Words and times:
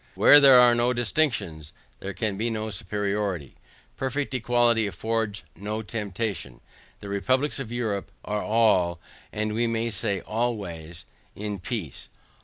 Where 0.15 0.39
there 0.39 0.59
are 0.59 0.73
no 0.73 0.93
distinctions 0.93 1.73
there 1.99 2.11
can 2.15 2.35
be 2.35 2.49
no 2.49 2.71
superiority, 2.71 3.53
perfect 3.97 4.33
equality 4.33 4.87
affords 4.87 5.43
no 5.55 5.83
temptation. 5.83 6.59
The 7.01 7.07
republics 7.07 7.59
of 7.59 7.71
Europe 7.71 8.09
are 8.25 8.41
all 8.41 8.99
(and 9.31 9.53
we 9.53 9.67
may 9.67 9.91
say 9.91 10.21
always) 10.21 11.05
in 11.35 11.59
peace. 11.59 12.09